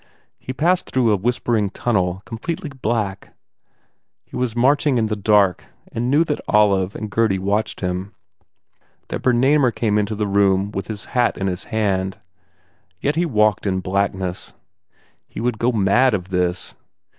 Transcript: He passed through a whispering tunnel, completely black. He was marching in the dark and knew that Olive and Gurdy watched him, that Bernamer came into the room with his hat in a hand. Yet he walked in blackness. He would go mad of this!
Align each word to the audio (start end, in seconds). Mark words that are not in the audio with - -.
He 0.39 0.51
passed 0.51 0.89
through 0.89 1.11
a 1.11 1.15
whispering 1.15 1.69
tunnel, 1.69 2.23
completely 2.25 2.69
black. 2.71 3.35
He 4.25 4.35
was 4.35 4.55
marching 4.55 4.97
in 4.97 5.05
the 5.05 5.15
dark 5.15 5.65
and 5.91 6.09
knew 6.09 6.23
that 6.23 6.41
Olive 6.47 6.95
and 6.95 7.07
Gurdy 7.11 7.37
watched 7.37 7.81
him, 7.81 8.15
that 9.09 9.21
Bernamer 9.21 9.69
came 9.69 9.99
into 9.99 10.15
the 10.15 10.25
room 10.25 10.71
with 10.71 10.87
his 10.87 11.05
hat 11.13 11.37
in 11.37 11.47
a 11.47 11.55
hand. 11.55 12.17
Yet 12.99 13.15
he 13.15 13.27
walked 13.27 13.67
in 13.67 13.79
blackness. 13.79 14.53
He 15.27 15.39
would 15.39 15.59
go 15.59 15.71
mad 15.71 16.15
of 16.15 16.29
this! 16.29 16.73